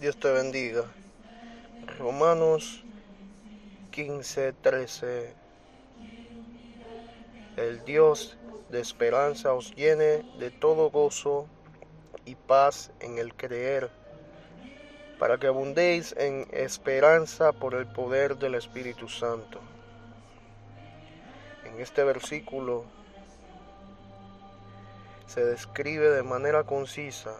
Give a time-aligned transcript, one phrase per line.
[0.00, 0.84] Dios te bendiga.
[1.98, 2.82] Romanos
[3.90, 5.34] 15, 13.
[7.56, 8.38] El Dios
[8.70, 11.46] de esperanza os llene de todo gozo
[12.24, 13.90] y paz en el creer,
[15.18, 19.60] para que abundéis en esperanza por el poder del Espíritu Santo.
[21.64, 22.84] En este versículo
[25.26, 27.38] se describe de manera concisa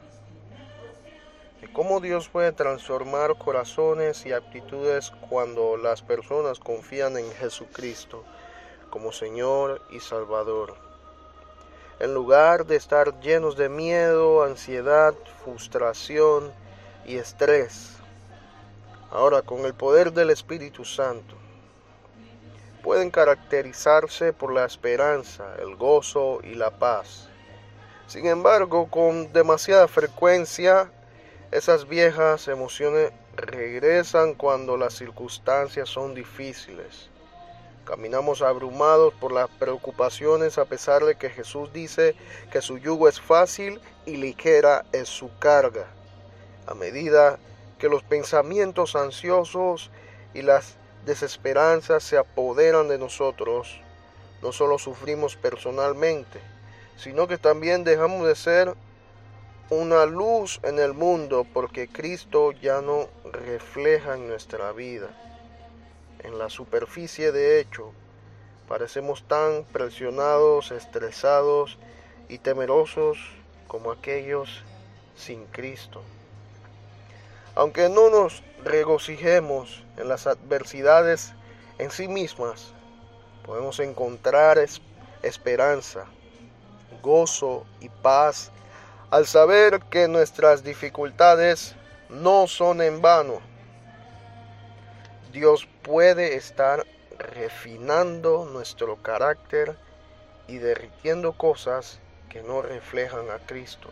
[1.60, 8.24] de cómo Dios puede transformar corazones y actitudes cuando las personas confían en Jesucristo
[8.88, 10.74] como Señor y Salvador.
[12.00, 16.50] En lugar de estar llenos de miedo, ansiedad, frustración
[17.04, 17.96] y estrés,
[19.10, 21.36] ahora con el poder del Espíritu Santo,
[22.82, 27.28] pueden caracterizarse por la esperanza, el gozo y la paz.
[28.06, 30.90] Sin embargo, con demasiada frecuencia
[31.52, 37.10] esas viejas emociones regresan cuando las circunstancias son difíciles.
[37.84, 42.14] Caminamos abrumados por las preocupaciones a pesar de que Jesús dice
[42.52, 45.86] que su yugo es fácil y ligera es su carga.
[46.68, 47.40] A medida
[47.80, 49.90] que los pensamientos ansiosos
[50.34, 53.80] y las desesperanzas se apoderan de nosotros,
[54.40, 56.40] no solo sufrimos personalmente,
[56.96, 58.74] sino que también dejamos de ser
[59.70, 65.08] una luz en el mundo porque Cristo ya no refleja en nuestra vida.
[66.24, 67.92] En la superficie de hecho,
[68.68, 71.78] parecemos tan presionados, estresados
[72.28, 73.18] y temerosos
[73.68, 74.64] como aquellos
[75.16, 76.02] sin Cristo.
[77.54, 81.32] Aunque no nos regocijemos en las adversidades
[81.78, 82.72] en sí mismas,
[83.46, 84.58] podemos encontrar
[85.22, 86.06] esperanza,
[87.02, 88.50] gozo y paz
[89.10, 91.74] al saber que nuestras dificultades
[92.08, 93.40] no son en vano.
[95.32, 96.86] Dios puede estar
[97.18, 99.76] refinando nuestro carácter
[100.46, 101.98] y derritiendo cosas
[102.28, 103.90] que no reflejan a Cristo.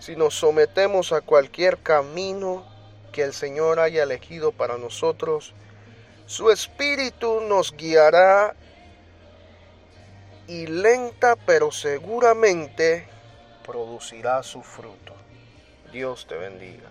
[0.00, 2.64] Si nos sometemos a cualquier camino
[3.12, 5.54] que el Señor haya elegido para nosotros,
[6.26, 8.54] su Espíritu nos guiará
[10.48, 13.08] y lenta pero seguramente
[13.66, 15.14] producirá su fruto.
[15.92, 16.88] Dios te bendiga.